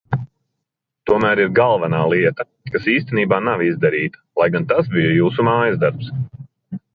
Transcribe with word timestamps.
Tomēr 1.09 1.41
ir 1.43 1.51
galvenā 1.59 1.99
lieta, 2.13 2.45
kas 2.77 2.87
īstenībā 2.95 3.39
nav 3.49 3.63
izdarīta, 3.67 4.23
lai 4.43 4.49
gan 4.57 4.67
tas 4.73 4.91
bija 4.97 5.13
jūsu 5.19 5.47
mājasdarbs. 5.51 6.11